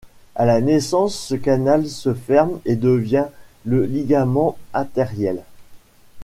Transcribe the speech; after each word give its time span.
À 0.33 0.45
la 0.47 0.61
naissance 0.61 1.15
ce 1.15 1.35
canal 1.35 1.87
se 1.87 2.15
ferme 2.15 2.59
et 2.65 2.75
devient 2.75 3.27
le 3.65 3.85
ligament 3.85 4.57
artériel. 4.73 5.43